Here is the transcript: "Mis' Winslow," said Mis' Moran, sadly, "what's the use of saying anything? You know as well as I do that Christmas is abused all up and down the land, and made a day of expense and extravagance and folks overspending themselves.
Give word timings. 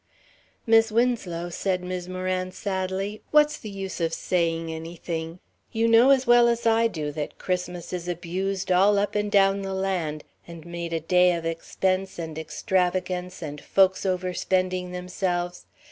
"Mis' 0.65 0.91
Winslow," 0.91 1.49
said 1.51 1.83
Mis' 1.83 2.07
Moran, 2.07 2.51
sadly, 2.51 3.21
"what's 3.29 3.59
the 3.59 3.69
use 3.69 4.01
of 4.01 4.15
saying 4.15 4.71
anything? 4.73 5.37
You 5.71 5.87
know 5.87 6.09
as 6.09 6.25
well 6.25 6.47
as 6.47 6.65
I 6.65 6.87
do 6.87 7.11
that 7.11 7.37
Christmas 7.37 7.93
is 7.93 8.07
abused 8.07 8.71
all 8.71 8.97
up 8.97 9.13
and 9.13 9.31
down 9.31 9.61
the 9.61 9.75
land, 9.75 10.23
and 10.47 10.65
made 10.65 10.91
a 10.91 10.99
day 10.99 11.35
of 11.35 11.45
expense 11.45 12.17
and 12.17 12.39
extravagance 12.39 13.43
and 13.43 13.61
folks 13.61 14.03
overspending 14.03 14.91
themselves. 14.91 15.67